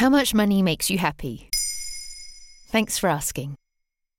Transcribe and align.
How 0.00 0.08
much 0.08 0.32
money 0.32 0.62
makes 0.62 0.88
you 0.88 0.96
happy? 0.96 1.50
Thanks 2.68 2.96
for 2.96 3.10
asking. 3.10 3.56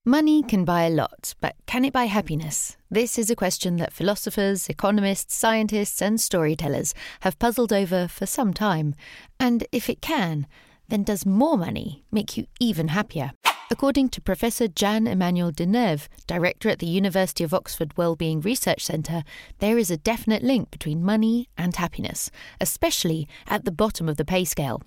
Money 0.05 0.43
can 0.43 0.63
buy 0.63 0.83
a 0.83 0.91
lot, 0.91 1.33
but 1.41 1.55
can 1.65 1.83
it 1.85 1.91
buy 1.91 2.05
happiness? 2.05 2.77
This 2.91 3.17
is 3.17 3.31
a 3.31 3.35
question 3.35 3.77
that 3.77 3.91
philosophers, 3.91 4.69
economists, 4.69 5.33
scientists, 5.33 5.99
and 5.99 6.21
storytellers 6.21 6.93
have 7.21 7.39
puzzled 7.39 7.73
over 7.73 8.07
for 8.07 8.27
some 8.27 8.53
time. 8.53 8.93
And 9.39 9.65
if 9.71 9.89
it 9.89 10.03
can, 10.03 10.45
then 10.89 11.01
does 11.01 11.25
more 11.25 11.57
money 11.57 12.03
make 12.11 12.37
you 12.37 12.45
even 12.59 12.89
happier? 12.89 13.31
According 13.71 14.09
to 14.09 14.21
Professor 14.21 14.67
Jan 14.67 15.07
Emmanuel 15.07 15.49
de 15.49 15.65
Deneuve, 15.65 16.07
director 16.27 16.69
at 16.69 16.77
the 16.77 16.85
University 16.85 17.43
of 17.43 17.55
Oxford 17.55 17.97
Wellbeing 17.97 18.41
Research 18.41 18.85
Centre, 18.85 19.23
there 19.57 19.79
is 19.79 19.89
a 19.89 19.97
definite 19.97 20.43
link 20.43 20.69
between 20.69 21.03
money 21.03 21.49
and 21.57 21.75
happiness, 21.75 22.29
especially 22.59 23.27
at 23.47 23.65
the 23.65 23.71
bottom 23.71 24.07
of 24.07 24.17
the 24.17 24.25
pay 24.25 24.45
scale. 24.45 24.83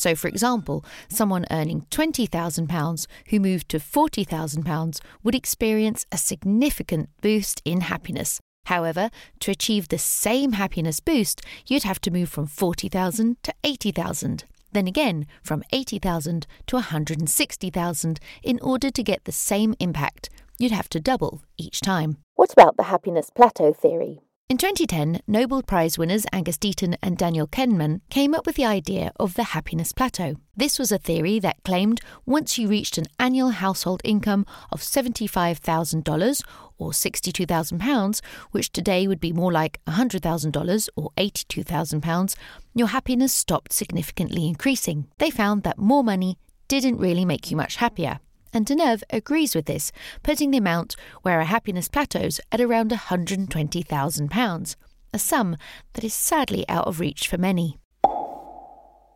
So, 0.00 0.14
for 0.14 0.28
example, 0.28 0.82
someone 1.10 1.44
earning 1.50 1.82
£20,000 1.90 3.06
who 3.28 3.38
moved 3.38 3.68
to 3.68 3.78
£40,000 3.78 4.98
would 5.22 5.34
experience 5.34 6.06
a 6.10 6.16
significant 6.16 7.10
boost 7.20 7.60
in 7.66 7.82
happiness. 7.82 8.40
However, 8.64 9.10
to 9.40 9.50
achieve 9.50 9.88
the 9.88 9.98
same 9.98 10.52
happiness 10.52 11.00
boost, 11.00 11.42
you'd 11.66 11.82
have 11.82 12.00
to 12.00 12.10
move 12.10 12.30
from 12.30 12.46
40,000 12.46 13.42
to 13.42 13.52
80,000 13.62 14.44
then 14.72 14.86
again 14.86 15.26
from 15.42 15.64
80,000 15.72 16.46
to 16.68 16.76
160,000 16.76 18.20
in 18.44 18.60
order 18.62 18.88
to 18.88 19.02
get 19.02 19.24
the 19.24 19.32
same 19.32 19.74
impact. 19.80 20.30
You'd 20.60 20.70
have 20.70 20.88
to 20.90 21.00
double 21.00 21.42
each 21.58 21.80
time. 21.80 22.18
What 22.36 22.52
about 22.52 22.76
the 22.76 22.84
happiness 22.84 23.30
plateau 23.34 23.72
theory? 23.72 24.20
In 24.50 24.58
2010, 24.58 25.20
Nobel 25.28 25.62
Prize 25.62 25.96
winners 25.96 26.26
Angus 26.32 26.58
Deaton 26.58 26.96
and 27.04 27.16
Daniel 27.16 27.46
Kahneman 27.46 28.00
came 28.10 28.34
up 28.34 28.46
with 28.46 28.56
the 28.56 28.64
idea 28.64 29.12
of 29.20 29.34
the 29.34 29.44
happiness 29.54 29.92
plateau. 29.92 30.34
This 30.56 30.76
was 30.76 30.90
a 30.90 30.98
theory 30.98 31.38
that 31.38 31.62
claimed 31.64 32.00
once 32.26 32.58
you 32.58 32.66
reached 32.66 32.98
an 32.98 33.04
annual 33.20 33.50
household 33.50 34.00
income 34.02 34.44
of 34.72 34.80
$75,000 34.80 36.42
or 36.78 36.90
£62,000, 36.90 38.20
which 38.50 38.72
today 38.72 39.06
would 39.06 39.20
be 39.20 39.32
more 39.32 39.52
like 39.52 39.78
$100,000 39.86 40.88
or 40.96 41.10
£82,000, 41.16 42.34
your 42.74 42.88
happiness 42.88 43.32
stopped 43.32 43.72
significantly 43.72 44.48
increasing. 44.48 45.06
They 45.18 45.30
found 45.30 45.62
that 45.62 45.78
more 45.78 46.02
money 46.02 46.38
didn't 46.66 46.98
really 46.98 47.24
make 47.24 47.52
you 47.52 47.56
much 47.56 47.76
happier. 47.76 48.18
And 48.52 48.66
De 48.66 48.74
Neve 48.74 49.04
agrees 49.10 49.54
with 49.54 49.66
this, 49.66 49.92
putting 50.22 50.50
the 50.50 50.58
amount 50.58 50.96
where 51.22 51.40
a 51.40 51.44
happiness 51.44 51.88
plateaus 51.88 52.40
at 52.50 52.60
around 52.60 52.90
£120,000, 52.90 54.76
a 55.12 55.18
sum 55.18 55.56
that 55.92 56.04
is 56.04 56.14
sadly 56.14 56.68
out 56.68 56.86
of 56.86 57.00
reach 57.00 57.28
for 57.28 57.38
many. 57.38 57.78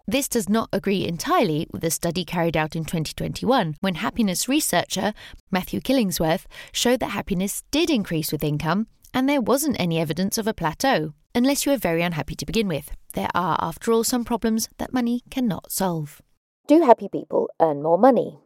This 0.07 0.29
does 0.29 0.51
not 0.51 0.69
agree 0.71 1.07
entirely 1.07 1.67
with 1.73 1.83
a 1.83 1.91
study 1.91 2.25
carried 2.27 2.57
out 2.57 2.77
in 2.77 2.85
2021 2.85 3.77
when 3.81 3.95
happiness 3.95 4.49
researcher 4.49 5.15
Matthew 5.51 5.81
Killingsworth 5.81 6.45
showed 6.73 7.01
that 7.01 7.11
happiness 7.11 7.63
did 7.71 7.89
increase 7.89 8.31
with 8.31 8.45
income 8.45 8.87
and 9.15 9.29
there 9.29 9.41
wasn't 9.41 9.81
any 9.81 9.99
evidence 9.99 10.37
of 10.37 10.47
a 10.47 10.53
plateau, 10.53 11.15
unless 11.35 11.65
you 11.65 11.73
are 11.73 11.79
very 11.79 12.03
unhappy 12.03 12.35
to 12.35 12.45
begin 12.45 12.69
with. 12.69 12.91
There 13.15 13.31
are, 13.35 13.57
after 13.61 13.93
all, 13.93 14.05
some 14.05 14.25
problems 14.25 14.69
that 14.79 14.93
money 14.93 15.23
cannot 15.31 15.73
solve. 15.73 16.21
Do 16.67 16.83
happy 16.83 17.09
people 17.09 17.49
earn 17.61 17.83
more 17.83 17.97
money? 17.97 18.41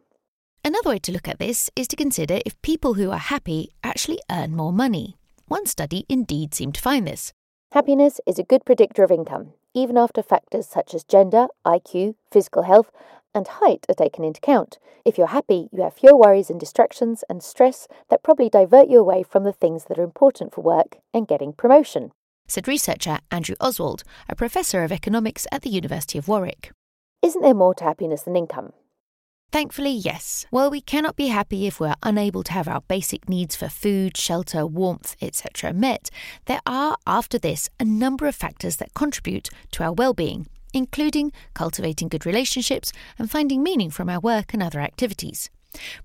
Another 0.69 0.91
way 0.91 0.99
to 0.99 1.11
look 1.11 1.27
at 1.27 1.39
this 1.39 1.71
is 1.75 1.87
to 1.87 1.95
consider 1.95 2.41
if 2.45 2.61
people 2.61 2.93
who 2.93 3.09
are 3.09 3.17
happy 3.17 3.71
actually 3.83 4.19
earn 4.29 4.55
more 4.55 4.71
money. 4.71 5.17
One 5.47 5.65
study 5.65 6.05
indeed 6.07 6.53
seemed 6.53 6.75
to 6.75 6.81
find 6.81 7.07
this. 7.07 7.33
Happiness 7.71 8.21
is 8.27 8.37
a 8.37 8.43
good 8.43 8.65
predictor 8.65 9.03
of 9.03 9.09
income, 9.09 9.53
even 9.73 9.97
after 9.97 10.21
factors 10.21 10.67
such 10.67 10.93
as 10.93 11.03
gender, 11.03 11.47
IQ, 11.65 12.13
physical 12.31 12.61
health, 12.61 12.91
and 13.33 13.47
height 13.47 13.87
are 13.89 13.95
taken 13.95 14.23
into 14.23 14.37
account. 14.37 14.77
If 15.03 15.17
you're 15.17 15.33
happy, 15.33 15.69
you 15.71 15.81
have 15.81 15.95
fewer 15.95 16.15
worries 16.15 16.51
and 16.51 16.59
distractions 16.59 17.23
and 17.27 17.41
stress 17.41 17.87
that 18.11 18.21
probably 18.21 18.47
divert 18.47 18.89
you 18.89 18.99
away 18.99 19.23
from 19.23 19.45
the 19.45 19.51
things 19.51 19.85
that 19.85 19.97
are 19.97 20.03
important 20.03 20.53
for 20.53 20.61
work 20.61 20.97
and 21.15 21.27
getting 21.27 21.51
promotion. 21.51 22.11
Said 22.47 22.67
researcher 22.67 23.17
Andrew 23.31 23.55
Oswald, 23.59 24.03
a 24.29 24.35
professor 24.35 24.83
of 24.83 24.91
economics 24.91 25.47
at 25.51 25.63
the 25.63 25.71
University 25.71 26.19
of 26.19 26.27
Warwick. 26.27 26.71
Isn't 27.23 27.41
there 27.41 27.55
more 27.55 27.73
to 27.73 27.83
happiness 27.83 28.21
than 28.21 28.35
income? 28.35 28.73
Thankfully, 29.51 29.91
yes. 29.91 30.45
While 30.51 30.69
we 30.69 30.79
cannot 30.79 31.15
be 31.15 31.27
happy 31.27 31.65
if 31.65 31.79
we're 31.79 31.95
unable 32.03 32.43
to 32.43 32.51
have 32.51 32.67
our 32.67 32.81
basic 32.81 33.27
needs 33.27 33.55
for 33.55 33.67
food, 33.67 34.15
shelter, 34.15 34.65
warmth, 34.65 35.15
etc. 35.21 35.73
met, 35.73 36.11
there 36.45 36.61
are, 36.67 36.97
after 37.07 37.39
this, 37.39 37.67
a 37.79 37.85
number 37.85 38.27
of 38.27 38.35
factors 38.35 38.75
that 38.77 38.93
contribute 38.93 39.49
to 39.71 39.83
our 39.83 39.93
well-being, 39.93 40.45
including 40.71 41.31
cultivating 41.55 42.09
good 42.09 42.27
relationships 42.27 42.93
and 43.17 43.31
finding 43.31 43.63
meaning 43.63 43.89
from 43.89 44.07
our 44.07 44.19
work 44.19 44.53
and 44.53 44.61
other 44.61 44.79
activities. 44.79 45.49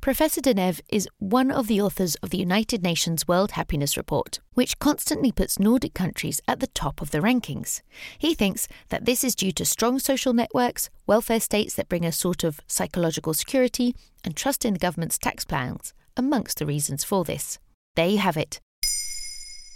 Professor 0.01 0.41
De 0.41 0.55
Neve 0.55 0.81
is 0.89 1.09
one 1.19 1.51
of 1.51 1.67
the 1.67 1.81
authors 1.81 2.15
of 2.17 2.31
the 2.31 2.39
United 2.39 2.83
Nations 2.83 3.29
World 3.29 3.53
Happiness 3.53 3.97
Report, 3.97 4.41
which 4.55 4.79
constantly 4.79 5.31
puts 5.31 5.59
Nordic 5.59 5.95
countries 5.95 6.41
at 6.49 6.61
the 6.61 6.69
top 6.69 7.01
of 7.01 7.11
the 7.11 7.21
rankings. 7.21 7.83
He 8.19 8.35
thinks 8.35 8.67
that 8.89 9.05
this 9.05 9.23
is 9.23 9.35
due 9.35 9.53
to 9.53 9.65
strong 9.65 9.99
social 9.99 10.33
networks, 10.33 10.91
welfare 11.07 11.41
states 11.41 11.75
that 11.75 11.89
bring 11.89 12.05
a 12.05 12.13
sort 12.13 12.45
of 12.45 12.61
psychological 12.67 13.35
security, 13.35 13.95
and 14.25 14.35
trust 14.35 14.65
in 14.65 14.73
the 14.73 14.79
government's 14.79 15.19
tax 15.19 15.45
plans, 15.45 15.93
amongst 16.17 16.59
the 16.59 16.67
reasons 16.67 17.05
for 17.05 17.25
this. 17.25 17.59
There 17.97 18.09
you 18.09 18.19
have 18.19 18.37
it. 18.37 18.61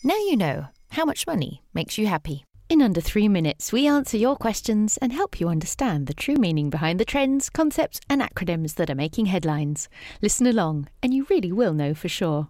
Now 0.02 0.16
you 0.16 0.36
know 0.36 0.68
how 0.90 1.04
much 1.04 1.26
money 1.26 1.62
makes 1.74 1.98
you 1.98 2.06
happy. 2.06 2.44
In 2.68 2.82
under 2.82 3.00
three 3.00 3.28
minutes, 3.28 3.72
we 3.72 3.86
answer 3.86 4.18
your 4.18 4.36
questions 4.36 4.98
and 4.98 5.10
help 5.10 5.40
you 5.40 5.48
understand 5.48 6.06
the 6.06 6.12
true 6.12 6.36
meaning 6.36 6.68
behind 6.68 7.00
the 7.00 7.04
trends, 7.04 7.48
concepts, 7.48 7.98
and 8.10 8.20
acronyms 8.20 8.74
that 8.74 8.90
are 8.90 8.94
making 8.94 9.26
headlines. 9.26 9.88
Listen 10.20 10.46
along, 10.46 10.88
and 11.02 11.14
you 11.14 11.26
really 11.30 11.50
will 11.50 11.72
know 11.72 11.94
for 11.94 12.10
sure. 12.10 12.48